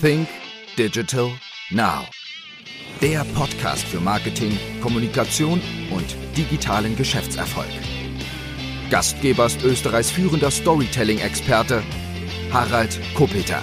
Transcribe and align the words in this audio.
Think 0.00 0.28
Digital 0.78 1.30
Now. 1.70 2.06
Der 3.02 3.22
Podcast 3.34 3.84
für 3.84 4.00
Marketing, 4.00 4.58
Kommunikation 4.80 5.60
und 5.90 6.16
digitalen 6.38 6.96
Geschäftserfolg. 6.96 7.68
Gastgeber 8.88 9.44
ist 9.44 9.62
Österreichs 9.62 10.10
führender 10.10 10.50
Storytelling-Experte 10.50 11.82
Harald 12.50 12.98
Kopeter. 13.14 13.60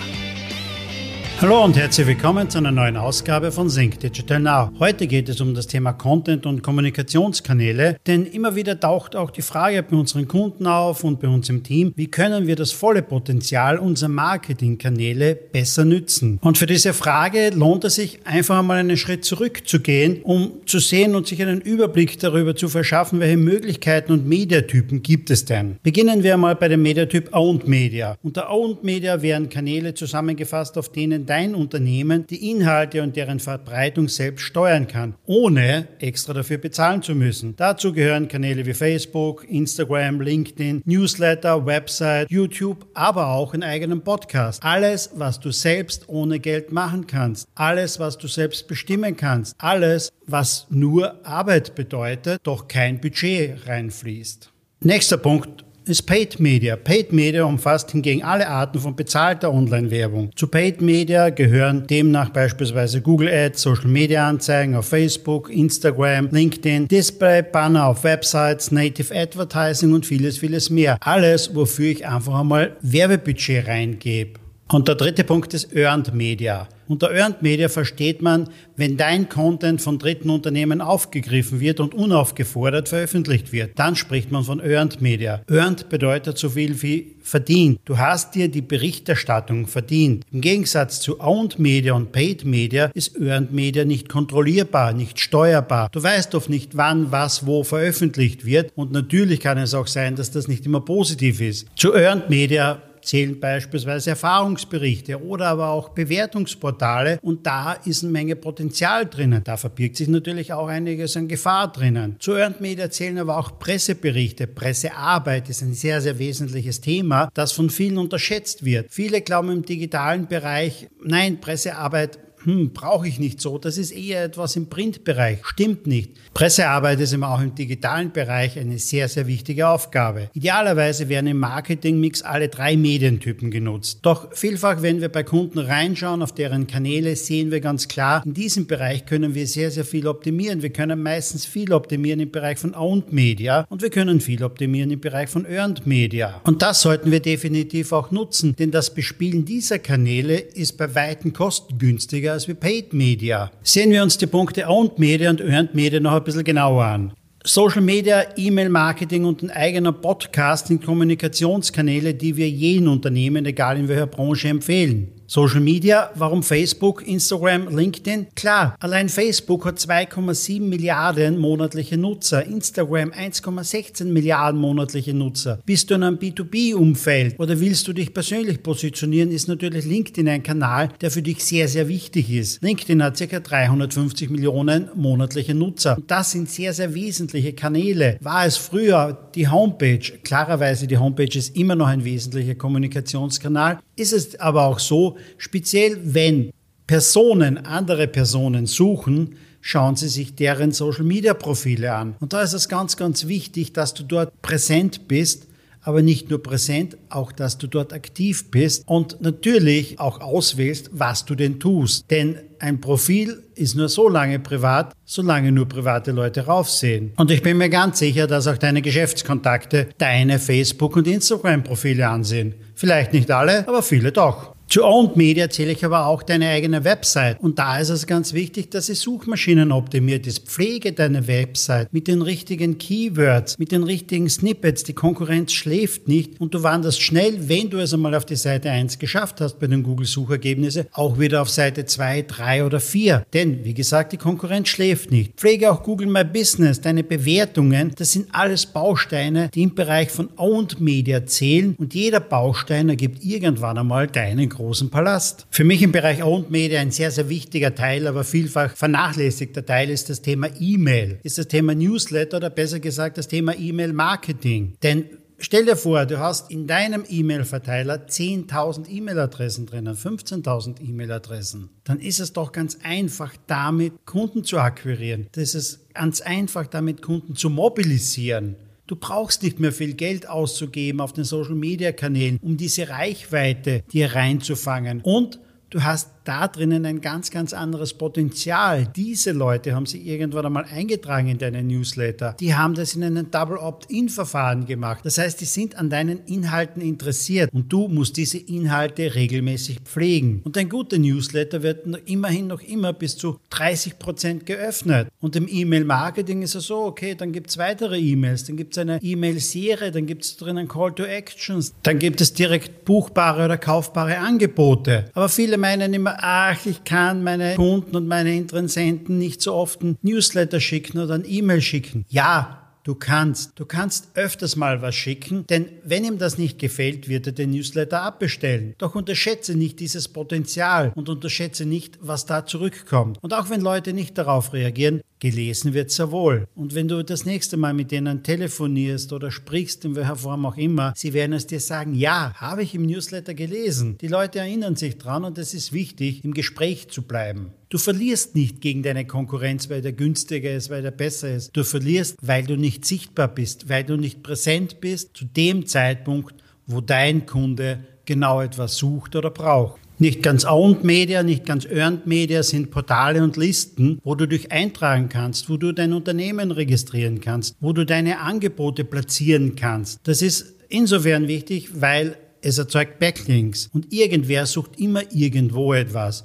Hallo 1.39 1.63
und 1.63 1.77
herzlich 1.77 2.07
willkommen 2.07 2.49
zu 2.49 2.57
einer 2.57 2.71
neuen 2.71 2.97
Ausgabe 2.97 3.51
von 3.51 3.69
Sync 3.69 3.99
Digital 3.99 4.39
Now. 4.39 4.71
Heute 4.79 5.05
geht 5.05 5.29
es 5.29 5.39
um 5.39 5.53
das 5.53 5.67
Thema 5.67 5.93
Content 5.93 6.47
und 6.47 6.63
Kommunikationskanäle, 6.63 7.97
denn 8.07 8.25
immer 8.25 8.55
wieder 8.55 8.79
taucht 8.79 9.15
auch 9.15 9.29
die 9.29 9.43
Frage 9.43 9.83
bei 9.83 9.95
unseren 9.95 10.27
Kunden 10.27 10.65
auf 10.65 11.03
und 11.03 11.19
bei 11.19 11.27
uns 11.27 11.47
im 11.49 11.61
Team, 11.61 11.93
wie 11.95 12.07
können 12.07 12.47
wir 12.47 12.55
das 12.55 12.71
volle 12.71 13.03
Potenzial 13.03 13.77
unserer 13.77 14.09
Marketingkanäle 14.09 15.35
besser 15.35 15.85
nützen? 15.85 16.39
Und 16.41 16.57
für 16.57 16.65
diese 16.65 16.93
Frage 16.93 17.51
lohnt 17.51 17.83
es 17.83 17.95
sich 17.95 18.17
einfach 18.25 18.57
einmal 18.57 18.79
einen 18.79 18.97
Schritt 18.97 19.23
zurückzugehen, 19.23 20.23
um 20.23 20.53
zu 20.65 20.79
sehen 20.79 21.13
und 21.13 21.27
sich 21.27 21.39
einen 21.43 21.61
Überblick 21.61 22.17
darüber 22.17 22.55
zu 22.55 22.67
verschaffen, 22.67 23.19
welche 23.19 23.37
Möglichkeiten 23.37 24.11
und 24.11 24.27
Mediatypen 24.27 25.03
gibt 25.03 25.29
es 25.29 25.45
denn. 25.45 25.77
Beginnen 25.83 26.23
wir 26.23 26.35
mal 26.37 26.55
bei 26.55 26.67
dem 26.67 26.81
Mediatyp 26.81 27.29
Owned 27.31 27.67
Media. 27.67 28.17
Unter 28.23 28.49
Owned 28.49 28.83
Media 28.83 29.21
werden 29.21 29.49
Kanäle 29.49 29.93
zusammengefasst, 29.93 30.79
auf 30.79 30.91
denen 30.91 31.26
dein 31.27 31.53
Unternehmen 31.53 32.25
die 32.27 32.49
Inhalte 32.49 33.03
und 33.03 33.15
deren 33.15 33.39
Verbreitung 33.39 34.07
selbst 34.07 34.43
steuern 34.43 34.87
kann, 34.87 35.15
ohne 35.25 35.87
extra 35.99 36.33
dafür 36.33 36.57
bezahlen 36.57 37.01
zu 37.01 37.13
müssen. 37.13 37.55
Dazu 37.55 37.93
gehören 37.93 38.27
Kanäle 38.27 38.65
wie 38.65 38.73
Facebook, 38.73 39.45
Instagram, 39.49 40.21
LinkedIn, 40.21 40.81
Newsletter, 40.85 41.65
Website, 41.65 42.31
YouTube, 42.31 42.87
aber 42.93 43.27
auch 43.27 43.53
einen 43.53 43.63
eigenen 43.63 44.01
Podcast. 44.01 44.63
Alles, 44.63 45.11
was 45.13 45.39
du 45.39 45.51
selbst 45.51 46.09
ohne 46.09 46.39
Geld 46.39 46.71
machen 46.71 47.07
kannst. 47.07 47.47
Alles, 47.55 47.99
was 47.99 48.17
du 48.17 48.27
selbst 48.27 48.67
bestimmen 48.67 49.15
kannst. 49.15 49.55
Alles, 49.57 50.11
was 50.25 50.67
nur 50.69 51.25
Arbeit 51.25 51.75
bedeutet, 51.75 52.39
doch 52.43 52.67
kein 52.67 52.99
Budget 52.99 53.67
reinfließt. 53.67 54.51
Nächster 54.81 55.17
Punkt, 55.17 55.65
ist 55.89 56.03
Paid 56.03 56.39
Media. 56.39 56.75
Paid 56.75 57.13
Media 57.13 57.43
umfasst 57.43 57.91
hingegen 57.91 58.23
alle 58.23 58.47
Arten 58.47 58.79
von 58.79 58.95
bezahlter 58.95 59.53
Online-Werbung. 59.53 60.31
Zu 60.35 60.47
Paid 60.47 60.81
Media 60.81 61.29
gehören 61.29 61.87
demnach 61.87 62.29
beispielsweise 62.29 63.01
Google 63.01 63.29
Ads, 63.29 63.61
Social 63.61 63.87
Media 63.87 64.27
Anzeigen 64.27 64.75
auf 64.75 64.87
Facebook, 64.87 65.49
Instagram, 65.49 66.29
LinkedIn, 66.31 66.87
Display, 66.87 67.41
Banner 67.41 67.87
auf 67.87 68.03
Websites, 68.03 68.71
Native 68.71 69.15
Advertising 69.15 69.93
und 69.93 70.05
vieles, 70.05 70.37
vieles 70.37 70.69
mehr. 70.69 70.97
Alles, 71.01 71.53
wofür 71.55 71.91
ich 71.91 72.07
einfach 72.07 72.39
einmal 72.39 72.75
Werbebudget 72.81 73.67
reingebe. 73.67 74.46
Und 74.69 74.89
der 74.89 74.95
dritte 74.95 75.23
Punkt 75.23 75.53
ist 75.53 75.73
Earned 75.73 76.13
Media. 76.13 76.67
Unter 76.89 77.11
Earned 77.11 77.41
Media 77.41 77.69
versteht 77.69 78.21
man, 78.21 78.49
wenn 78.75 78.97
dein 78.97 79.29
Content 79.29 79.81
von 79.81 79.97
dritten 79.97 80.29
Unternehmen 80.29 80.81
aufgegriffen 80.81 81.61
wird 81.61 81.79
und 81.79 81.93
unaufgefordert 81.93 82.89
veröffentlicht 82.89 83.53
wird, 83.53 83.79
dann 83.79 83.95
spricht 83.95 84.31
man 84.31 84.43
von 84.43 84.59
Earned 84.59 85.01
Media. 85.01 85.41
Earned 85.49 85.87
bedeutet 85.87 86.37
so 86.37 86.49
viel 86.49 86.81
wie 86.81 87.15
verdient. 87.21 87.79
Du 87.85 87.97
hast 87.97 88.35
dir 88.35 88.49
die 88.49 88.61
Berichterstattung 88.61 89.67
verdient. 89.67 90.25
Im 90.31 90.41
Gegensatz 90.41 90.99
zu 90.99 91.19
Owned 91.19 91.59
Media 91.59 91.93
und 91.93 92.11
Paid 92.11 92.45
Media 92.45 92.89
ist 92.93 93.17
Earned 93.19 93.53
Media 93.53 93.85
nicht 93.85 94.09
kontrollierbar, 94.09 94.93
nicht 94.93 95.19
steuerbar. 95.19 95.89
Du 95.91 96.03
weißt 96.03 96.35
oft 96.35 96.49
nicht, 96.49 96.75
wann, 96.75 97.11
was, 97.11 97.45
wo 97.45 97.63
veröffentlicht 97.63 98.45
wird 98.45 98.71
und 98.75 98.91
natürlich 98.91 99.39
kann 99.39 99.57
es 99.57 99.73
auch 99.73 99.87
sein, 99.87 100.15
dass 100.15 100.31
das 100.31 100.47
nicht 100.49 100.65
immer 100.65 100.81
positiv 100.81 101.41
ist. 101.41 101.67
Zu 101.75 101.93
Earned 101.93 102.29
Media 102.29 102.81
zählen 103.07 103.39
beispielsweise 103.39 104.11
Erfahrungsberichte 104.11 105.23
oder 105.23 105.47
aber 105.47 105.69
auch 105.69 105.89
Bewertungsportale 105.89 107.19
und 107.21 107.47
da 107.47 107.73
ist 107.73 108.03
eine 108.03 108.11
Menge 108.11 108.35
Potenzial 108.35 109.05
drinnen. 109.05 109.43
Da 109.43 109.57
verbirgt 109.57 109.95
sich 109.95 110.07
natürlich 110.07 110.53
auch 110.53 110.67
einiges 110.67 111.17
an 111.17 111.27
Gefahr 111.27 111.71
drinnen. 111.71 112.17
Zu 112.19 112.33
Earned 112.33 112.61
Media 112.61 112.89
zählen 112.89 113.17
aber 113.17 113.37
auch 113.37 113.59
Presseberichte. 113.59 114.47
Pressearbeit 114.47 115.49
ist 115.49 115.61
ein 115.61 115.73
sehr, 115.73 116.01
sehr 116.01 116.19
wesentliches 116.19 116.81
Thema, 116.81 117.29
das 117.33 117.51
von 117.51 117.69
vielen 117.69 117.97
unterschätzt 117.97 118.65
wird. 118.65 118.87
Viele 118.89 119.21
glauben 119.21 119.51
im 119.51 119.65
digitalen 119.65 120.27
Bereich, 120.27 120.87
nein, 121.03 121.39
Pressearbeit 121.39 122.19
hm, 122.47 122.71
brauche 122.71 123.09
ich 123.09 123.19
nicht 123.19 123.41
so, 123.41 123.57
das 123.57 123.77
ist 123.77 123.91
eher 123.91 124.23
etwas 124.23 124.55
im 124.55 124.67
Printbereich. 124.67 125.39
Stimmt 125.43 125.85
nicht. 125.85 126.11
Pressearbeit 126.33 126.97
ist 127.01 127.11
immer 127.11 127.33
auch 127.33 127.41
im 127.41 127.53
digitalen 127.53 128.13
Bereich 128.13 128.57
eine 128.57 128.79
sehr, 128.79 129.09
sehr 129.09 129.27
wichtige 129.27 129.67
Aufgabe. 129.67 130.29
Idealerweise 130.33 131.09
werden 131.09 131.27
im 131.27 131.39
Marketingmix 131.39 132.21
alle 132.21 132.47
drei 132.47 132.77
Medientypen 132.77 133.51
genutzt. 133.51 133.99
Doch 134.03 134.33
vielfach, 134.33 134.81
wenn 134.81 135.01
wir 135.01 135.09
bei 135.09 135.23
Kunden 135.23 135.59
reinschauen 135.59 136.21
auf 136.21 136.33
deren 136.33 136.67
Kanäle, 136.67 137.17
sehen 137.17 137.51
wir 137.51 137.59
ganz 137.59 137.89
klar, 137.89 138.23
in 138.25 138.33
diesem 138.33 138.65
Bereich 138.65 139.05
können 139.05 139.35
wir 139.35 139.45
sehr, 139.45 139.69
sehr 139.69 139.83
viel 139.83 140.07
optimieren. 140.07 140.61
Wir 140.61 140.69
können 140.69 141.03
meistens 141.03 141.45
viel 141.45 141.73
optimieren 141.73 142.21
im 142.21 142.31
Bereich 142.31 142.59
von 142.59 142.73
Owned 142.73 143.11
Media 143.11 143.65
und 143.69 143.81
wir 143.81 143.89
können 143.89 144.21
viel 144.21 144.41
optimieren 144.41 144.89
im 144.91 145.01
Bereich 145.01 145.27
von 145.29 145.45
Earned 145.45 145.85
Media. 145.85 146.39
Und 146.45 146.61
das 146.61 146.81
sollten 146.81 147.11
wir 147.11 147.19
definitiv 147.19 147.91
auch 147.91 148.11
nutzen, 148.11 148.55
denn 148.55 148.71
das 148.71 148.93
Bespielen 148.93 149.43
dieser 149.43 149.79
Kanäle 149.79 150.37
ist 150.37 150.77
bei 150.77 150.95
weitem 150.95 151.33
kostengünstiger 151.33 152.36
als 152.37 152.47
wie 152.47 152.53
Paid 152.53 152.93
Media. 152.93 153.49
Sehen 153.63 153.89
wir 153.89 154.03
uns 154.03 154.19
die 154.19 154.27
Punkte 154.27 154.67
Owned 154.67 154.99
Media 154.99 155.31
und 155.31 155.41
Earned 155.41 155.73
Media 155.73 155.99
noch 155.99 156.13
ein 156.13 156.23
bisschen 156.23 156.43
genauer 156.43 156.83
an. 156.83 157.13
Social 157.43 157.81
Media, 157.81 158.25
E-Mail-Marketing 158.35 159.25
und 159.25 159.41
ein 159.41 159.49
eigener 159.49 159.91
Podcast 159.91 160.67
sind 160.67 160.85
Kommunikationskanäle, 160.85 162.13
die 162.13 162.37
wir 162.37 162.47
jeden 162.47 162.87
Unternehmen, 162.89 163.47
egal 163.47 163.79
in 163.79 163.87
welcher 163.87 164.05
Branche, 164.05 164.49
empfehlen. 164.49 165.16
Social 165.29 165.59
Media, 165.59 166.09
warum 166.15 166.41
Facebook, 166.41 167.05
Instagram, 167.05 167.67
LinkedIn? 167.75 168.27
Klar, 168.33 168.77
allein 168.79 169.09
Facebook 169.09 169.65
hat 169.65 169.77
2,7 169.77 170.61
Milliarden 170.61 171.37
monatliche 171.37 171.97
Nutzer, 171.97 172.45
Instagram 172.45 173.11
1,16 173.11 174.05
Milliarden 174.05 174.61
monatliche 174.61 175.13
Nutzer. 175.13 175.59
Bist 175.65 175.89
du 175.89 175.95
in 175.95 176.03
einem 176.03 176.17
B2B-Umfeld 176.17 177.37
oder 177.39 177.59
willst 177.59 177.89
du 177.89 177.91
dich 177.91 178.13
persönlich 178.13 178.63
positionieren, 178.63 179.29
ist 179.29 179.49
natürlich 179.49 179.83
LinkedIn 179.83 180.29
ein 180.29 180.43
Kanal, 180.43 180.91
der 181.01 181.11
für 181.11 181.21
dich 181.21 181.43
sehr, 181.43 181.67
sehr 181.67 181.89
wichtig 181.89 182.31
ist. 182.31 182.63
LinkedIn 182.63 183.03
hat 183.03 183.19
ca. 183.19 183.39
350 183.41 184.29
Millionen 184.29 184.89
monatliche 184.95 185.53
Nutzer. 185.53 185.97
Und 185.97 186.09
das 186.09 186.31
sind 186.31 186.49
sehr, 186.49 186.71
sehr 186.71 186.93
wesentliche 186.93 187.51
Kanäle. 187.51 188.17
War 188.21 188.45
es 188.45 188.55
früher 188.55 189.29
die 189.35 189.49
Homepage? 189.49 189.99
Klarerweise, 190.23 190.87
die 190.87 190.97
Homepage 190.97 191.37
ist 191.37 191.53
immer 191.57 191.75
noch 191.75 191.87
ein 191.87 192.05
wesentlicher 192.05 192.55
Kommunikationskanal. 192.55 193.79
Ist 193.97 194.13
es 194.13 194.39
aber 194.39 194.65
auch 194.65 194.79
so, 194.79 195.17
speziell 195.37 195.97
wenn 196.03 196.51
Personen 196.85 197.57
andere 197.57 198.07
Personen 198.07 198.65
suchen, 198.65 199.35
schauen 199.59 199.97
Sie 199.97 200.07
sich 200.07 200.35
deren 200.35 200.71
Social-Media-Profile 200.71 201.93
an. 201.93 202.15
Und 202.21 202.31
da 202.31 202.41
ist 202.41 202.53
es 202.53 202.69
ganz, 202.69 202.95
ganz 202.95 203.27
wichtig, 203.27 203.73
dass 203.73 203.93
du 203.93 204.03
dort 204.03 204.41
präsent 204.41 205.09
bist, 205.09 205.46
aber 205.87 206.01
nicht 206.01 206.29
nur 206.29 206.43
präsent, 206.43 206.97
auch 207.09 207.31
dass 207.31 207.57
du 207.57 207.65
dort 207.65 207.93
aktiv 207.93 208.51
bist 208.51 208.83
und 208.87 209.21
natürlich 209.21 210.01
auch 210.01 210.19
auswählst, 210.19 210.89
was 210.91 211.23
du 211.23 211.33
denn 211.33 211.61
tust. 211.61 212.11
Denn 212.11 212.35
ein 212.59 212.81
Profil 212.81 213.41
ist 213.55 213.75
nur 213.75 213.87
so 213.87 214.09
lange 214.09 214.39
privat, 214.39 214.93
solange 215.05 215.53
nur 215.53 215.65
private 215.65 216.11
Leute 216.11 216.41
raufsehen. 216.41 217.13
Und 217.15 217.31
ich 217.31 217.41
bin 217.41 217.57
mir 217.57 217.69
ganz 217.69 217.99
sicher, 217.99 218.27
dass 218.27 218.47
auch 218.47 218.57
deine 218.57 218.81
Geschäftskontakte 218.81 219.87
deine 219.97 220.39
Facebook- 220.39 220.97
und 220.97 221.07
Instagram-Profile 221.07 222.05
ansehen. 222.05 222.55
Vielleicht 222.75 223.13
nicht 223.13 223.31
alle, 223.31 223.65
aber 223.65 223.81
viele 223.81 224.11
doch. 224.11 224.56
Zu 224.69 224.83
Owned 224.83 225.15
Media 225.15 225.49
zähle 225.49 225.71
ich 225.71 225.85
aber 225.85 226.07
auch 226.07 226.21
deine 226.23 226.49
eigene 226.49 226.83
Website. 226.83 227.39
Und 227.39 227.57
da 227.57 227.79
ist 227.79 227.87
es 227.87 228.05
ganz 228.05 228.33
wichtig, 228.33 228.69
dass 228.69 228.87
sie 228.87 228.95
Suchmaschinen 228.95 229.71
optimiert 229.71 230.27
ist. 230.27 230.45
Pflege 230.45 230.91
deine 230.91 231.25
Website 231.27 231.93
mit 231.93 232.09
den 232.09 232.21
richtigen 232.21 232.77
Keywords, 232.77 233.57
mit 233.59 233.71
den 233.71 233.83
richtigen 233.83 234.29
Snippets. 234.29 234.83
Die 234.83 234.91
Konkurrenz 234.91 235.53
schläft 235.53 236.09
nicht 236.09 236.41
und 236.41 236.53
du 236.53 236.63
wanderst 236.63 237.01
schnell, 237.01 237.47
wenn 237.47 237.69
du 237.69 237.77
es 237.77 237.93
einmal 237.93 238.13
auf 238.13 238.25
die 238.25 238.35
Seite 238.35 238.69
1 238.69 238.99
geschafft 238.99 239.39
hast 239.39 239.57
bei 239.57 239.67
den 239.67 239.83
Google-Suchergebnissen, 239.83 240.87
auch 240.91 241.17
wieder 241.17 241.43
auf 241.43 241.49
Seite 241.49 241.85
2, 241.85 242.23
3 242.23 242.65
oder 242.65 242.81
4. 242.81 243.25
Denn, 243.33 243.63
wie 243.63 243.73
gesagt, 243.73 244.11
die 244.11 244.17
Konkurrenz 244.17 244.67
schläft 244.67 245.11
nicht. 245.11 245.35
Pflege 245.37 245.71
auch 245.71 245.81
Google 245.81 246.07
My 246.07 246.25
Business, 246.25 246.81
deine 246.81 247.05
Bewertungen. 247.05 247.93
Das 247.95 248.11
sind 248.11 248.27
alles 248.33 248.65
Bausteine, 248.65 249.49
die 249.53 249.63
im 249.63 249.75
Bereich 249.75 250.09
von 250.09 250.27
Owned 250.35 250.81
Media 250.81 251.25
zählen 251.25 251.73
und 251.77 251.93
jeder 251.93 252.19
Baustein 252.19 252.89
ergibt 252.89 253.23
irgendwann 253.23 253.77
einmal 253.77 254.07
deinen 254.07 254.56
großen 254.57 254.89
Palast. 254.89 255.45
Für 255.51 255.63
mich 255.63 255.81
im 255.83 255.91
Bereich 255.91 256.23
Owned 256.23 256.49
Media 256.49 256.81
ein 256.81 256.91
sehr, 256.91 257.11
sehr 257.11 257.29
wichtiger 257.29 257.75
Teil, 257.75 258.07
aber 258.07 258.23
vielfach 258.23 258.75
vernachlässigter 258.75 259.65
Teil 259.65 259.89
ist 259.89 260.09
das 260.09 260.21
Thema 260.21 260.49
E-Mail, 260.59 261.19
ist 261.23 261.37
das 261.37 261.47
Thema 261.47 261.75
Newsletter 261.75 262.37
oder 262.37 262.49
besser 262.49 262.79
gesagt 262.79 263.17
das 263.17 263.27
Thema 263.27 263.55
E-Mail-Marketing. 263.55 264.73
Denn 264.83 265.05
Stell 265.39 265.65
dir 265.65 265.75
vor, 265.75 266.07
du 266.07 266.17
hast 266.17 266.49
in 266.49 266.65
deinem 266.65 267.03
E-Mail-Verteiler 267.07 268.07
10.000 268.07 268.89
E-Mail-Adressen 268.89 269.67
drinnen, 269.67 269.95
15.000 269.95 270.81
E-Mail-Adressen. 270.81 271.69
Dann 271.83 271.99
ist 271.99 272.19
es 272.19 272.33
doch 272.33 272.51
ganz 272.51 272.79
einfach, 272.81 273.35
damit 273.45 274.07
Kunden 274.07 274.43
zu 274.43 274.57
akquirieren. 274.57 275.27
Das 275.33 275.53
ist 275.53 275.93
ganz 275.93 276.21
einfach, 276.21 276.65
damit 276.65 277.03
Kunden 277.03 277.35
zu 277.35 277.51
mobilisieren. 277.51 278.55
Du 278.87 278.95
brauchst 278.95 279.43
nicht 279.43 279.59
mehr 279.59 279.73
viel 279.73 279.93
Geld 279.93 280.29
auszugeben 280.29 281.01
auf 281.01 281.11
den 281.11 281.25
Social-Media-Kanälen, 281.25 282.39
um 282.41 282.55
diese 282.55 282.87
Reichweite 282.87 283.83
dir 283.91 284.15
reinzufangen. 284.15 285.01
Und 285.01 285.39
du 285.69 285.83
hast 285.83 286.16
da 286.27 286.47
drinnen 286.47 286.85
ein 286.85 286.99
ganz, 286.99 287.31
ganz 287.31 287.53
anderes 287.53 287.93
Potenzial. 287.93 288.87
Diese 288.95 289.31
Leute 289.31 289.73
haben 289.73 289.85
sich 289.85 290.05
irgendwann 290.05 290.45
einmal 290.45 290.65
eingetragen 290.65 291.29
in 291.29 291.37
deinen 291.37 291.67
Newsletter. 291.67 292.35
Die 292.39 292.53
haben 292.53 292.73
das 292.73 292.95
in 292.95 293.03
einem 293.03 293.31
Double 293.31 293.57
Opt-in-Verfahren 293.57 294.65
gemacht. 294.65 295.05
Das 295.05 295.17
heißt, 295.17 295.39
die 295.39 295.45
sind 295.45 295.77
an 295.77 295.89
deinen 295.89 296.25
Inhalten 296.25 296.81
interessiert 296.81 297.49
und 297.53 297.71
du 297.71 297.87
musst 297.87 298.17
diese 298.17 298.39
Inhalte 298.39 299.15
regelmäßig 299.15 299.79
pflegen. 299.85 300.41
Und 300.43 300.57
ein 300.57 300.67
guter 300.67 300.97
Newsletter 300.97 301.63
wird 301.63 301.85
immerhin 302.05 302.47
noch 302.47 302.61
immer 302.61 302.91
bis 302.91 303.15
zu 303.15 303.39
30 303.51 303.97
Prozent 303.97 304.45
geöffnet. 304.45 305.07
Und 305.21 305.35
im 305.37 305.47
E-Mail-Marketing 305.49 306.41
ist 306.41 306.55
es 306.55 306.65
so, 306.65 306.83
okay, 306.83 307.15
dann 307.15 307.31
gibt 307.31 307.51
es 307.51 307.57
weitere 307.57 307.97
E-Mails, 307.97 308.43
dann 308.43 308.57
gibt 308.57 308.75
es 308.75 308.79
eine 308.79 309.01
E-Mail-Serie, 309.01 309.91
dann 309.91 310.05
gibt 310.05 310.23
es 310.23 310.35
drinnen 310.35 310.67
Call 310.67 310.93
to 310.93 311.03
Actions, 311.03 311.73
dann 311.83 311.99
gibt 311.99 312.19
es 312.19 312.33
direkt 312.33 312.83
buchbare 312.83 313.45
oder 313.45 313.57
kaufbare 313.57 314.17
Angebote. 314.17 315.05
Aber 315.13 315.29
viele 315.29 315.57
meinen 315.57 315.93
immer, 315.93 316.16
ach, 316.17 316.65
ich 316.65 316.83
kann 316.83 317.23
meine 317.23 317.55
Kunden 317.55 317.95
und 317.95 318.07
meine 318.07 318.35
Interessenten 318.35 319.17
nicht 319.17 319.41
so 319.41 319.53
oft 319.53 319.81
ein 319.81 319.97
Newsletter 320.01 320.59
schicken 320.59 320.99
oder 320.99 321.15
ein 321.15 321.25
E-Mail 321.25 321.61
schicken. 321.61 322.05
Ja, 322.09 322.67
Du 322.87 322.95
kannst, 322.95 323.59
du 323.59 323.65
kannst 323.65 324.11
öfters 324.13 324.55
mal 324.55 324.81
was 324.81 324.95
schicken, 324.95 325.45
denn 325.47 325.67
wenn 325.83 326.05
ihm 326.05 326.17
das 326.19 326.37
nicht 326.37 326.57
gefällt, 326.57 327.09
wird 327.09 327.27
er 327.27 327.33
den 327.33 327.51
Newsletter 327.51 328.01
abbestellen. 328.01 328.75
Doch 328.77 328.95
unterschätze 328.95 329.55
nicht 329.55 329.81
dieses 329.81 330.07
Potenzial 330.07 330.93
und 330.95 331.09
unterschätze 331.09 331.65
nicht, 331.65 331.99
was 331.99 332.25
da 332.27 332.45
zurückkommt. 332.45 333.21
Und 333.21 333.33
auch 333.33 333.49
wenn 333.49 333.59
Leute 333.59 333.91
nicht 333.91 334.17
darauf 334.17 334.53
reagieren, 334.53 335.01
gelesen 335.19 335.73
wird 335.73 335.91
sehr 335.91 336.11
wohl. 336.11 336.47
Und 336.55 336.75
wenn 336.75 336.87
du 336.87 337.03
das 337.03 337.25
nächste 337.25 337.57
Mal 337.57 337.73
mit 337.73 337.91
denen 337.91 338.23
telefonierst 338.23 339.13
oder 339.13 339.31
sprichst, 339.31 339.85
in 339.85 339.95
welcher 339.95 340.15
Form 340.15 340.45
auch 340.45 340.57
immer, 340.57 340.93
sie 340.95 341.13
werden 341.13 341.33
es 341.33 341.47
dir 341.47 341.59
sagen, 341.59 341.93
ja, 341.93 342.33
habe 342.35 342.63
ich 342.63 342.75
im 342.75 342.85
Newsletter 342.85 343.33
gelesen. 343.33 343.97
Die 343.99 344.07
Leute 344.07 344.39
erinnern 344.39 344.75
sich 344.75 344.97
dran 344.97 345.23
und 345.23 345.37
es 345.37 345.53
ist 345.53 345.73
wichtig, 345.73 346.23
im 346.23 346.33
Gespräch 346.33 346.89
zu 346.89 347.01
bleiben. 347.01 347.51
Du 347.69 347.77
verlierst 347.77 348.35
nicht 348.35 348.61
gegen 348.61 348.83
deine 348.83 349.05
Konkurrenz, 349.05 349.69
weil 349.69 349.81
der 349.81 349.91
günstiger 349.91 350.55
ist, 350.55 350.69
weil 350.69 350.81
der 350.81 350.91
besser 350.91 351.35
ist. 351.35 351.51
Du 351.55 351.63
verlierst, 351.63 352.17
weil 352.21 352.43
du 352.43 352.55
nicht 352.55 352.85
sichtbar 352.85 353.27
bist, 353.27 353.67
weil 353.67 353.83
du 353.83 353.97
nicht 353.97 354.23
präsent 354.23 354.79
bist 354.79 355.17
zu 355.17 355.25
dem 355.25 355.65
Zeitpunkt, 355.65 356.35
wo 356.65 356.81
dein 356.81 357.25
Kunde 357.25 357.79
genau 358.05 358.41
etwas 358.41 358.77
sucht 358.77 359.15
oder 359.15 359.31
braucht. 359.31 359.81
Nicht 359.99 360.21
ganz 360.21 360.45
Owned 360.45 360.83
Media, 360.83 361.23
nicht 361.23 361.43
ganz 361.43 361.65
Earned 361.65 362.05
Media 362.05 362.43
sind 362.43 362.69
Portale 362.69 363.23
und 363.23 363.35
Listen, 363.35 363.99
wo 364.03 364.13
du 364.13 364.27
dich 364.27 364.51
eintragen 364.51 365.09
kannst, 365.09 365.49
wo 365.49 365.57
du 365.57 365.71
dein 365.71 365.91
Unternehmen 365.91 366.51
registrieren 366.51 367.19
kannst, 367.19 367.55
wo 367.59 367.73
du 367.73 367.83
deine 367.83 368.19
Angebote 368.19 368.83
platzieren 368.83 369.55
kannst. 369.55 369.99
Das 370.03 370.21
ist 370.21 370.53
insofern 370.69 371.27
wichtig, 371.27 371.81
weil 371.81 372.15
es 372.41 372.59
erzeugt 372.59 372.99
Backlinks 372.99 373.71
und 373.73 373.91
irgendwer 373.91 374.45
sucht 374.45 374.79
immer 374.79 375.01
irgendwo 375.11 375.73
etwas. 375.73 376.23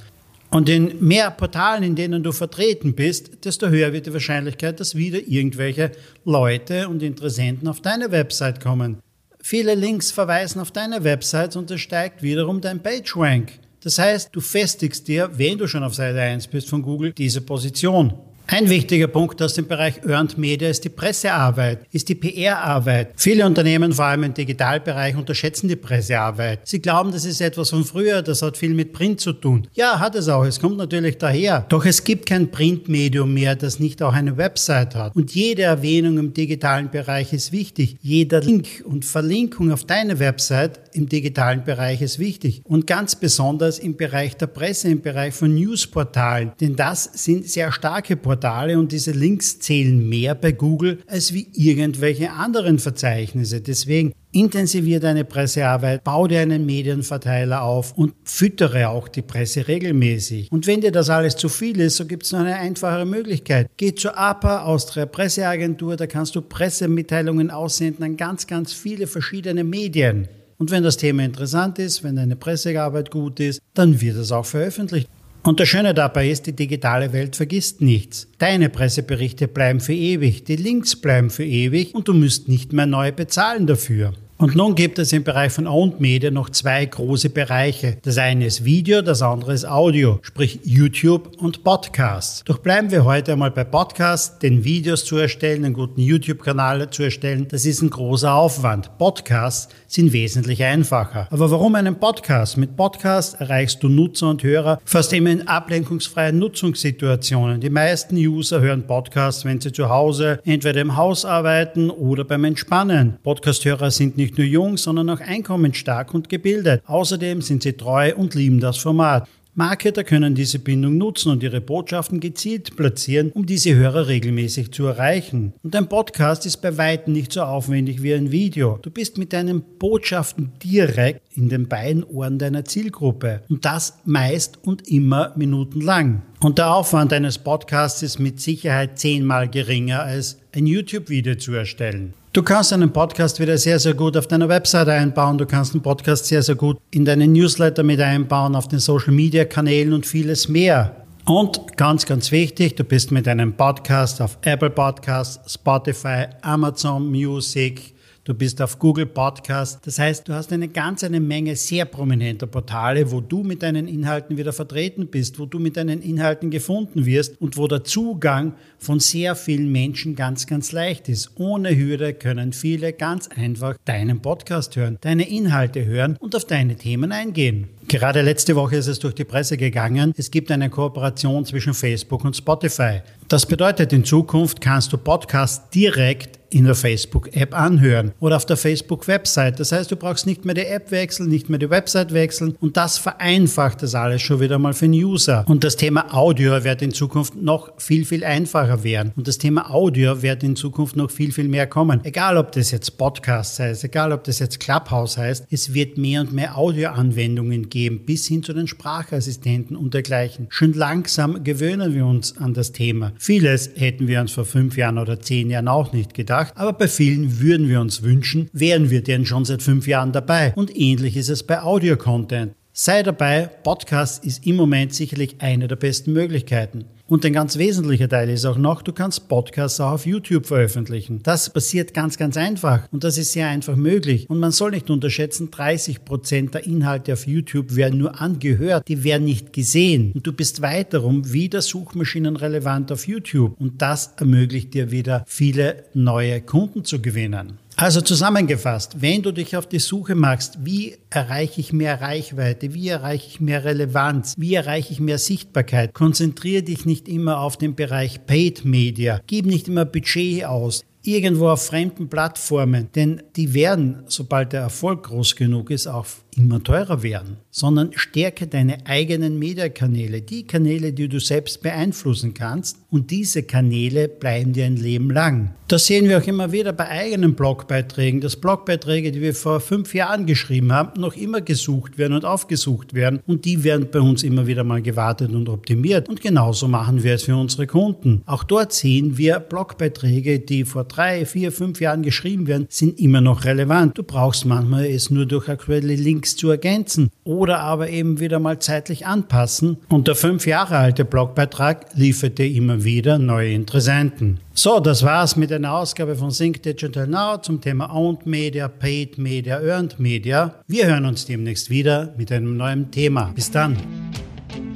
Und 0.51 0.69
in 0.69 1.03
mehr 1.03 1.31
Portalen, 1.31 1.83
in 1.83 1.95
denen 1.95 2.23
du 2.23 2.33
vertreten 2.33 2.95
bist, 2.95 3.47
desto 3.47 3.69
höher 3.69 3.95
wird 3.95 4.05
die 4.05 4.13
Wahrscheinlichkeit, 4.13 4.81
dass 4.81 4.97
wieder 4.97 5.27
irgendwelche 5.27 5.93
Leute 6.27 6.91
und 6.91 7.03
Interessenten 7.03 7.69
auf 7.69 7.81
deine 7.81 8.11
Website 8.11 8.63
kommen. 8.63 8.99
Viele 9.41 9.75
Links 9.75 10.11
verweisen 10.11 10.61
auf 10.61 10.71
deine 10.71 11.05
Website 11.05 11.57
und 11.57 11.71
das 11.71 11.81
steigt 11.81 12.23
wiederum 12.23 12.61
dein 12.61 12.83
PageRank. 12.83 13.62
Das 13.83 13.99
heißt, 13.99 14.31
du 14.33 14.41
festigst 14.41 15.09
dir, 15.09 15.31
wenn 15.37 15.59
du 15.59 15.67
schon 15.67 15.83
auf 15.83 15.95
Seite 15.95 16.21
1 16.21 16.47
bist 16.47 16.69
von 16.69 16.83
Google, 16.83 17.13
diese 17.13 17.41
Position. 17.41 18.15
Ein 18.53 18.69
wichtiger 18.69 19.07
Punkt 19.07 19.41
aus 19.41 19.55
dem 19.55 19.67
Bereich 19.67 20.05
Earned 20.07 20.37
Media 20.37 20.69
ist 20.69 20.85
die 20.85 20.91
Pressearbeit, 20.91 21.87
ist 21.91 22.11
die 22.11 22.15
PR-Arbeit. 22.15 23.15
Viele 23.17 23.47
Unternehmen, 23.47 23.95
vor 23.95 24.05
allem 24.05 24.25
im 24.25 24.35
Digitalbereich, 24.35 25.17
unterschätzen 25.17 25.69
die 25.69 25.77
Pressearbeit. 25.77 26.61
Sie 26.65 26.83
glauben, 26.83 27.13
das 27.13 27.25
ist 27.25 27.41
etwas 27.41 27.71
von 27.71 27.83
früher, 27.83 28.21
das 28.21 28.43
hat 28.43 28.59
viel 28.59 28.75
mit 28.75 28.93
Print 28.93 29.23
zu 29.23 29.33
tun. 29.33 29.69
Ja, 29.73 29.99
hat 29.99 30.17
es 30.17 30.29
auch, 30.29 30.45
es 30.45 30.61
kommt 30.61 30.77
natürlich 30.77 31.17
daher. 31.17 31.65
Doch 31.71 31.87
es 31.87 32.05
gibt 32.05 32.27
kein 32.27 32.51
Printmedium 32.51 33.33
mehr, 33.33 33.57
das 33.57 33.81
nicht 33.81 34.03
auch 34.03 34.13
eine 34.13 34.37
Website 34.37 34.97
hat. 34.97 35.17
Und 35.17 35.35
jede 35.35 35.63
Erwähnung 35.63 36.19
im 36.19 36.35
digitalen 36.35 36.91
Bereich 36.91 37.33
ist 37.33 37.53
wichtig. 37.53 37.97
Jeder 38.03 38.43
Link 38.43 38.85
und 38.85 39.07
Verlinkung 39.07 39.73
auf 39.73 39.85
deine 39.85 40.19
Website 40.19 40.79
im 40.93 41.09
digitalen 41.09 41.65
Bereich 41.65 42.03
ist 42.03 42.19
wichtig. 42.19 42.61
Und 42.65 42.87
ganz 42.87 43.17
besonders 43.17 43.79
im 43.79 43.97
Bereich 43.97 44.37
der 44.37 44.49
Presse, 44.49 44.89
im 44.89 45.01
Bereich 45.01 45.33
von 45.33 45.55
Newsportalen. 45.55 46.53
Denn 46.61 46.77
das 46.77 47.05
sind 47.15 47.49
sehr 47.49 47.73
starke 47.73 48.15
Portale. 48.15 48.42
Portale 48.43 48.77
und 48.77 48.91
diese 48.91 49.13
Links 49.13 49.61
zählen 49.61 50.09
mehr 50.09 50.35
bei 50.35 50.51
Google 50.51 50.99
als 51.07 51.33
wie 51.33 51.47
irgendwelche 51.53 52.33
anderen 52.33 52.81
Verzeichnisse. 52.81 53.61
Deswegen 53.61 54.15
intensiviere 54.33 54.99
deine 54.99 55.25
Pressearbeit, 55.25 56.03
bau 56.03 56.27
dir 56.27 56.41
einen 56.41 56.67
Medienverteiler 56.67 57.63
auf 57.63 57.97
und 57.97 58.15
füttere 58.25 58.89
auch 58.89 59.07
die 59.07 59.23
Presse 59.23 59.69
regelmäßig. 59.69 60.51
Und 60.51 60.67
wenn 60.67 60.81
dir 60.81 60.91
das 60.91 61.09
alles 61.09 61.37
zu 61.37 61.49
viel 61.49 61.79
ist, 61.79 61.99
so 61.99 62.05
gibt 62.05 62.25
es 62.25 62.33
noch 62.33 62.41
eine 62.41 62.57
einfache 62.57 63.05
Möglichkeit. 63.05 63.69
Geh 63.77 63.95
zur 63.95 64.19
APA, 64.19 64.65
Austria 64.65 65.07
Presseagentur, 65.07 65.95
da 65.95 66.09
kannst 66.09 66.35
du 66.35 66.43
Pressemitteilungen 66.43 67.49
aussenden 67.53 68.03
an 68.03 68.17
ganz, 68.17 68.49
ganz 68.49 68.73
viele 68.73 69.07
verschiedene 69.07 69.63
Medien. 69.63 70.27
Und 70.59 70.73
wenn 70.73 70.83
das 70.83 70.97
Thema 70.97 71.25
interessant 71.25 71.79
ist, 71.79 72.03
wenn 72.03 72.17
deine 72.17 72.35
Pressearbeit 72.35 73.13
gut 73.13 73.39
ist, 73.39 73.61
dann 73.75 74.01
wird 74.01 74.17
es 74.17 74.33
auch 74.33 74.47
veröffentlicht. 74.47 75.09
Und 75.45 75.59
das 75.59 75.69
Schöne 75.69 75.93
dabei 75.93 76.31
ist, 76.31 76.47
die 76.47 76.53
digitale 76.53 77.13
Welt 77.13 77.35
vergisst 77.35 77.81
nichts. 77.81 78.29
Deine 78.39 78.69
Presseberichte 78.69 79.49
bleiben 79.49 79.81
für 79.81 79.93
ewig, 79.93 80.45
die 80.45 80.57
Links 80.57 80.95
bleiben 80.95 81.31
für 81.31 81.45
ewig 81.45 81.95
und 81.95 82.07
du 82.07 82.15
müsst 82.15 82.49
nicht 82.49 82.73
mehr 82.73 82.87
neu 82.87 83.11
bezahlen 83.11 83.67
dafür. 83.67 84.13
Und 84.43 84.57
nun 84.57 84.75
gibt 84.75 84.99
es 84.99 85.13
im 85.13 85.23
Bereich 85.23 85.53
von 85.53 85.69
Owned 85.69 86.01
Media 86.01 86.33
noch 86.33 86.51
zwei 86.51 86.85
große 86.85 87.31
Bereiche. 87.31 87.99
Das 88.03 88.19
eine 88.19 88.47
ist 88.47 88.65
Video, 88.65 89.01
das 89.01 89.23
andere 89.23 89.53
ist 89.53 89.65
Audio, 89.65 90.19
sprich 90.23 90.59
YouTube 90.65 91.41
und 91.41 91.63
Podcasts. 91.63 92.43
Doch 92.45 92.59
bleiben 92.59 92.91
wir 92.91 93.05
heute 93.05 93.35
einmal 93.35 93.53
bei 93.53 93.63
Podcasts, 93.63 94.41
denn 94.41 94.65
Videos 94.65 95.05
zu 95.05 95.17
erstellen, 95.17 95.65
einen 95.65 95.75
guten 95.75 96.01
YouTube-Kanal 96.01 96.91
zu 96.91 97.05
erstellen, 97.05 97.47
das 97.53 97.65
ist 97.65 97.83
ein 97.83 97.91
großer 97.91 98.35
Aufwand. 98.35 98.99
Podcasts 98.99 99.73
sind 99.87 100.13
wesentlich 100.13 100.65
einfacher. 100.65 101.29
Aber 101.31 101.53
warum 101.53 101.77
einen 101.77 102.01
Podcast? 102.01 102.57
Mit 102.57 102.75
Podcast 102.75 103.41
erreichst 103.41 103.81
du 103.85 103.89
Nutzer 103.89 104.29
und 104.31 104.43
Hörer 104.43 104.81
fast 104.85 105.13
immer 105.13 105.31
in 105.31 105.47
ablenkungsfreien 105.47 106.37
Nutzungssituationen. 106.41 107.61
Die 107.61 107.71
meisten 107.71 108.17
User 108.17 108.61
hören 108.61 108.89
Podcasts, 108.89 109.45
wenn 109.45 109.61
sie 109.61 109.71
zu 109.71 109.89
Hause 109.89 110.41
entweder 110.45 110.81
im 110.81 110.97
Haus 110.97 111.25
arbeiten 111.25 111.91
oder 111.91 112.25
beim 112.25 112.43
Entspannen. 112.43 113.19
Podcast-Hörer 113.23 113.93
sind 113.93 114.17
nicht 114.17 114.32
nicht 114.33 114.39
nur 114.39 114.47
jung, 114.47 114.79
sondern 114.79 115.11
auch 115.11 115.21
einkommensstark 115.21 116.15
und 116.15 116.31
gebildet. 116.31 116.83
Außerdem 116.87 117.43
sind 117.43 117.63
sie 117.63 117.75
treu 117.75 118.15
und 118.17 118.35
lieben 118.35 118.61
das 118.61 118.79
Format. 118.79 119.29
Marketer 119.55 120.03
können 120.05 120.35
diese 120.35 120.59
Bindung 120.59 120.97
nutzen 120.97 121.31
und 121.31 121.43
ihre 121.43 121.61
Botschaften 121.61 122.21
gezielt 122.21 122.75
platzieren, 122.75 123.31
um 123.33 123.45
diese 123.45 123.75
Hörer 123.75 124.09
regelmäßig 124.09 124.73
zu 124.73 124.87
erreichen. 124.87 125.53
Und 125.63 125.77
ein 125.77 125.91
Podcast 125.91 126.47
ist 126.47 126.63
bei 126.63 126.79
weitem 126.79 127.13
nicht 127.13 127.35
so 127.35 127.43
aufwendig 127.43 128.03
wie 128.03 128.15
ein 128.15 128.33
Video. 128.33 128.79
Du 128.81 128.91
bist 128.91 129.19
mit 129.19 129.35
deinen 129.35 129.61
Botschaften 129.79 130.53
direkt 130.65 131.21
in 131.37 131.51
den 131.51 131.69
beiden 131.69 132.03
Ohren 132.03 132.39
deiner 132.39 132.65
Zielgruppe. 132.65 133.43
Und 133.51 133.67
das 133.67 133.99
meist 134.07 134.59
und 134.65 134.89
immer 134.89 135.35
minutenlang. 135.37 136.23
Und 136.41 136.57
der 136.57 136.75
Aufwand 136.75 137.13
eines 137.13 137.37
Podcasts 137.37 138.03
ist 138.03 138.19
mit 138.19 138.41
Sicherheit 138.41 138.99
zehnmal 138.99 139.51
geringer 139.51 140.03
als 140.03 140.39
ein 140.55 140.67
YouTube-Video 140.67 141.35
zu 141.37 141.55
erstellen. 141.55 142.13
Du 142.35 142.43
kannst 142.43 142.73
einen 142.73 142.93
Podcast 142.93 143.41
wieder 143.41 143.57
sehr, 143.57 143.79
sehr 143.79 143.95
gut 143.95 144.17
auf 144.17 144.27
deiner 144.27 144.49
Website 144.49 144.89
einbauen. 144.89 145.39
Du 145.39 145.47
kannst 145.47 145.73
einen 145.73 145.83
Podcast 145.83 146.27
sehr, 146.27 146.43
sehr 146.43 146.55
gut 146.55 146.79
in 146.91 147.05
deinen 147.05 147.33
Newsletter 147.33 147.83
mit 147.83 148.01
einbauen, 148.01 148.55
auf 148.55 148.69
den 148.69 148.79
Social 148.79 149.13
Media 149.13 149.45
Kanälen 149.45 149.93
und 149.93 150.07
vieles 150.07 150.49
mehr. 150.49 150.97
Und 151.25 151.77
ganz, 151.77 152.05
ganz 152.05 152.33
wichtig, 152.33 152.77
du 152.77 152.85
bist 152.85 153.13
mit 153.13 153.29
einem 153.29 153.55
Podcast 153.55 154.21
auf 154.21 154.37
Apple 154.43 154.71
Podcasts, 154.71 155.55
Spotify, 155.55 156.27
Amazon 156.43 157.11
Music, 157.11 157.95
du 158.25 158.35
bist 158.35 158.63
auf 158.63 158.79
Google 158.79 159.07
Podcast. 159.07 159.81
Das 159.85 159.99
heißt, 159.99 160.29
du 160.29 160.33
hast 160.33 160.53
eine 160.53 160.69
ganz 160.69 161.03
eine 161.03 161.21
Menge 161.21 161.57
sehr 161.57 161.85
prominenter 161.85 162.47
Portale, 162.47 163.11
wo 163.11 163.21
du 163.21 163.43
mit 163.43 163.63
deinen 163.63 163.89
Inhalten 163.89 164.37
wieder 164.37 164.53
vertreten 164.53 165.09
bist, 165.09 165.39
wo 165.39 165.47
du 165.47 165.59
mit 165.59 165.77
deinen 165.77 166.03
Inhalten 166.03 166.51
gefunden 166.51 167.05
wirst 167.05 167.41
und 167.41 167.57
wo 167.57 167.67
der 167.67 167.85
Zugang 167.85 168.55
von 168.79 169.01
sehr 169.01 169.35
vielen 169.35 169.73
Menschen 169.73 170.15
ganz, 170.15 170.47
ganz 170.47 170.73
leicht 170.73 171.09
ist. 171.09 171.33
Ohne 171.37 171.77
Hürde 171.77 172.15
können 172.15 172.53
viele 172.53 172.93
ganz 172.93 173.29
einfach 173.29 173.77
deinen 173.85 174.21
Podcast 174.21 174.77
hören, 174.77 174.99
deine 175.01 175.29
Inhalte 175.29 175.85
hören 175.85 176.17
und 176.21 176.37
auf 176.37 176.45
deine 176.45 176.77
Themen 176.77 177.13
eingehen. 177.13 177.69
Gerade 177.89 178.23
letzte 178.23 178.55
Woche 178.55 178.77
ist 178.77 178.87
es 178.87 179.01
durch 179.01 179.15
die 179.15 179.25
Presse 179.25 179.57
gegangen. 179.57 180.15
Es 180.17 180.31
gibt 180.31 180.51
eine 180.51 180.71
Kooperation 180.71 181.45
zwischen 181.45 181.75
Facebook 181.75 182.25
und 182.25 182.37
Spotify. 182.37 183.01
Das 183.29 183.47
bedeutet, 183.47 183.93
in 183.93 184.05
Zukunft 184.05 184.61
kannst 184.61 184.93
du 184.93 184.99
Podcasts 184.99 185.69
direkt 185.71 186.42
in 186.53 186.65
der 186.65 186.75
Facebook-App 186.75 187.55
anhören 187.55 188.13
oder 188.21 188.37
auf 188.37 188.47
der 188.47 188.57
Facebook-Website. 188.57 189.59
Das 189.59 189.73
heißt, 189.73 189.91
du 189.91 189.97
brauchst 189.97 190.27
nicht 190.27 190.45
mehr 190.45 190.55
die 190.55 190.67
App 190.67 190.91
wechseln, 190.91 191.29
nicht 191.29 191.49
mehr 191.49 191.59
die 191.59 191.71
Website 191.71 192.13
wechseln 192.13 192.57
und 192.61 192.77
das 192.77 192.99
vereinfacht 192.99 193.83
das 193.83 193.95
alles 193.95 194.23
schon 194.23 194.41
wieder 194.41 194.59
mal 194.59 194.75
für 194.75 194.87
den 194.87 194.95
User. 194.95 195.45
Und 195.49 195.65
das 195.65 195.77
Thema 195.77 196.15
Audio 196.15 196.65
wird 196.65 196.83
in 196.83 196.93
Zukunft 196.93 197.37
noch 197.37 197.71
viel, 197.79 198.05
viel 198.05 198.25
einfacher 198.25 198.85
werden. 198.85 199.13
Und 199.17 199.29
das 199.29 199.39
Thema 199.39 199.71
Audio 199.71 200.23
wird 200.23 200.43
in 200.43 200.57
Zukunft 200.57 200.97
noch 200.97 201.11
viel, 201.11 201.33
viel 201.33 201.49
mehr 201.49 201.67
kommen. 201.67 202.01
Egal, 202.05 202.37
ob 202.37 202.53
das 202.53 202.71
jetzt 202.71 202.99
Podcast 202.99 203.59
heißt, 203.59 203.85
egal, 203.85 204.13
ob 204.13 204.25
das 204.25 204.39
jetzt 204.39 204.61
Clubhouse 204.61 205.17
heißt, 205.17 205.47
es 205.51 205.75
wird 205.75 205.99
mehr 205.99 206.21
und 206.21 206.33
mehr 206.33 206.57
Audioanwendungen 206.57 207.69
geben, 207.69 208.05
bis 208.05 208.27
hin 208.27 208.43
zu 208.43 208.53
den 208.53 208.67
Sprachassistenten 208.67 209.77
und 209.77 209.95
dergleichen. 209.95 210.47
Schon 210.51 210.73
langsam 210.73 211.43
gewöhnen 211.45 211.95
wir 211.95 212.07
uns 212.07 212.37
an 212.37 212.55
das 212.55 212.73
Thema. 212.73 213.13
Vieles 213.19 213.71
hätten 213.77 214.09
wir 214.09 214.21
uns 214.21 214.33
vor 214.33 214.45
fünf 214.45 214.77
Jahren 214.77 214.99
oder 214.99 215.21
zehn 215.21 215.51
Jahren 215.51 215.69
auch 215.69 215.93
nicht 215.93 216.15
gedacht, 216.15 216.42
aber 216.55 216.73
bei 216.73 216.89
vielen 216.89 217.41
würden 217.41 217.69
wir 217.69 217.81
uns 217.81 218.03
wünschen, 218.03 218.51
wären 218.53 218.91
wir 218.91 219.03
denn 219.03 219.27
schon 219.27 219.45
seit 219.45 219.63
fünf 219.63 219.87
Jahren 219.87 220.13
dabei. 220.13 220.53
Und 220.55 220.77
ähnlich 220.77 221.17
ist 221.17 221.29
es 221.29 221.43
bei 221.43 221.63
Audio-Content. 221.63 222.55
Sei 222.75 223.03
dabei, 223.03 223.51
Podcast 223.63 224.25
ist 224.25 224.47
im 224.47 224.57
Moment 224.57 224.95
sicherlich 224.95 225.37
eine 225.41 225.69
der 225.69 225.77
besten 225.77 226.15
Möglichkeiten. 226.15 226.87
Und 227.07 227.23
ein 227.27 227.35
ganz 227.35 227.59
wesentlicher 227.59 228.09
Teil 228.09 228.31
ist 228.31 228.47
auch 228.47 228.57
noch, 228.57 228.81
du 228.81 228.95
kannst 228.95 229.29
Podcasts 229.29 229.79
auch 229.79 229.93
auf 229.93 230.07
YouTube 230.07 230.47
veröffentlichen. 230.47 231.21
Das 231.23 231.51
passiert 231.51 231.93
ganz, 231.93 232.17
ganz 232.17 232.39
einfach 232.39 232.89
und 232.91 233.05
das 233.05 233.19
ist 233.19 233.33
sehr 233.33 233.49
einfach 233.49 233.77
möglich. 233.77 234.31
Und 234.31 234.39
man 234.39 234.53
soll 234.53 234.71
nicht 234.71 234.89
unterschätzen, 234.89 235.51
30 235.51 236.07
Prozent 236.07 236.55
der 236.55 236.65
Inhalte 236.65 237.13
auf 237.13 237.27
YouTube 237.27 237.77
werden 237.77 237.99
nur 237.99 238.19
angehört, 238.19 238.89
die 238.89 239.05
werden 239.05 239.25
nicht 239.25 239.53
gesehen. 239.53 240.13
Und 240.15 240.27
du 240.27 240.33
bist 240.33 240.63
weiterum 240.63 241.31
wieder 241.31 241.61
suchmaschinenrelevant 241.61 242.91
auf 242.91 243.07
YouTube. 243.07 243.55
Und 243.61 243.83
das 243.83 244.15
ermöglicht 244.17 244.73
dir 244.73 244.91
wieder 244.91 245.25
viele 245.27 245.85
neue 245.93 246.41
Kunden 246.41 246.87
zu 246.87 247.03
gewinnen. 247.03 247.59
Also 247.77 248.01
zusammengefasst, 248.01 249.01
wenn 249.01 249.23
du 249.23 249.33
dich 249.33 249.57
auf 249.57 249.67
die 249.67 249.79
Suche 249.79 250.15
machst, 250.15 250.59
wie 250.65 250.97
erreiche 251.11 251.61
ich 251.61 251.73
mehr 251.73 252.01
Reichweite, 252.01 252.75
wie 252.75 252.89
erreiche 252.89 253.27
ich 253.27 253.41
mehr 253.41 253.65
Relevanz, 253.65 254.35
wie 254.37 254.55
erreiche 254.55 254.93
ich 254.93 255.01
mehr 255.01 255.19
Sichtbarkeit, 255.19 255.95
konzentriere 255.95 256.63
dich 256.63 256.85
nicht 256.85 257.09
immer 257.09 257.41
auf 257.41 257.57
den 257.57 257.75
Bereich 257.75 258.27
Paid 258.27 258.65
Media, 258.65 259.21
gib 259.27 259.47
nicht 259.47 259.69
immer 259.69 259.85
Budget 259.85 260.45
aus, 260.45 260.85
irgendwo 261.03 261.49
auf 261.49 261.67
fremden 261.67 262.09
Plattformen, 262.09 262.89
denn 262.95 263.23
die 263.37 263.55
werden, 263.55 264.05
sobald 264.07 264.53
der 264.53 264.61
Erfolg 264.61 265.05
groß 265.05 265.35
genug 265.37 265.71
ist, 265.71 265.87
auch 265.87 266.07
immer 266.37 266.63
teurer 266.63 267.03
werden, 267.03 267.37
sondern 267.51 267.91
stärke 267.95 268.47
deine 268.47 268.87
eigenen 268.87 269.39
Mediakanäle, 269.39 270.23
die 270.23 270.47
Kanäle, 270.47 270.93
die 270.93 271.09
du 271.09 271.21
selbst 271.21 271.63
beeinflussen 271.63 272.33
kannst 272.33 272.79
und 272.91 273.11
diese 273.11 273.43
Kanäle 273.43 274.09
bleiben 274.09 274.53
dir 274.53 274.65
ein 274.65 274.77
Leben 274.77 275.11
lang. 275.11 275.55
Das 275.69 275.87
sehen 275.87 276.09
wir 276.09 276.19
auch 276.19 276.27
immer 276.27 276.53
wieder 276.53 276.73
bei 276.73 276.89
eigenen 276.89 277.35
Blogbeiträgen, 277.35 278.21
dass 278.21 278.37
Blogbeiträge, 278.37 279.13
die 279.13 279.21
wir 279.21 279.35
vor 279.35 279.61
fünf 279.61 279.95
Jahren 279.95 280.27
geschrieben 280.27 280.73
haben, 280.73 281.01
noch 281.01 281.17
immer 281.17 281.41
gesucht 281.41 281.99
werden 281.99 282.15
und 282.15 282.25
aufgesucht 282.25 282.95
werden 282.95 283.21
und 283.27 283.45
die 283.45 283.65
werden 283.65 283.89
bei 283.91 284.01
uns 284.01 284.23
immer 284.23 284.47
wieder 284.47 284.65
mal 284.65 284.83
gewartet 284.83 285.33
und 285.33 285.49
optimiert 285.49 286.09
und 286.09 286.21
genauso 286.21 286.69
machen 286.69 287.03
wir 287.03 287.15
es 287.15 287.25
für 287.25 287.37
unsere 287.37 287.67
Kunden. 287.67 288.23
Auch 288.27 288.45
dort 288.45 288.73
sehen 288.73 289.19
wir 289.19 289.39
Blogbeiträge, 289.39 290.41
die 290.41 290.65
vor 290.65 290.85
drei, 290.85 291.27
vier, 291.27 291.53
fünf 291.53 291.81
Jahren 291.81 292.03
geschrieben 292.03 292.47
werden, 292.47 292.67
sind 292.69 292.99
immer 292.99 293.21
noch 293.21 293.45
relevant. 293.45 293.97
Du 293.97 294.03
brauchst 294.03 294.45
manchmal 294.47 294.87
es 294.87 295.11
nur 295.11 295.27
durch 295.27 295.49
aktuelle 295.49 295.95
Links 296.23 296.37
zu 296.37 296.51
ergänzen 296.51 297.11
oder 297.25 297.59
aber 297.59 297.91
eben 297.91 298.21
wieder 298.21 298.39
mal 298.39 298.61
zeitlich 298.61 299.07
anpassen. 299.07 299.79
Und 299.89 300.07
der 300.07 300.15
fünf 300.15 300.47
Jahre 300.47 300.77
alte 300.77 301.05
Blogbeitrag 301.05 301.87
lieferte 301.95 302.45
immer 302.45 302.85
wieder 302.85 303.19
neue 303.19 303.53
Interessenten. 303.53 304.39
So, 304.55 304.79
das 304.79 305.03
war's 305.03 305.35
mit 305.35 305.51
einer 305.51 305.75
Ausgabe 305.75 306.15
von 306.15 306.31
Sync 306.31 306.63
Digital 306.63 307.09
Now 307.09 307.39
zum 307.39 307.61
Thema 307.61 307.93
Owned 307.93 308.25
Media, 308.25 308.69
Paid 308.69 309.19
Media, 309.19 309.61
Earned 309.61 309.99
Media. 309.99 310.55
Wir 310.69 310.87
hören 310.87 311.07
uns 311.07 311.27
demnächst 311.27 311.71
wieder 311.71 312.15
mit 312.17 312.31
einem 312.31 312.57
neuen 312.57 312.93
Thema. 312.93 313.33
Bis 313.35 313.51
dann. 313.51 313.77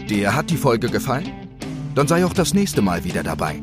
Dir 0.09 0.35
hat 0.35 0.51
die 0.51 0.57
Folge 0.57 0.89
gefallen? 0.89 1.31
Dann 1.95 2.09
sei 2.09 2.25
auch 2.25 2.35
das 2.35 2.55
nächste 2.55 2.83
Mal 2.83 3.05
wieder 3.05 3.23
dabei. 3.23 3.63